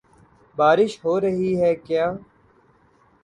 بارش 0.57 0.97
ہو 1.03 1.19
رہی 1.21 1.51
ہے 1.61 1.73
کیا؟ 1.77 2.05